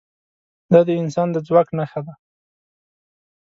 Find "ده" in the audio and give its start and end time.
2.05-2.13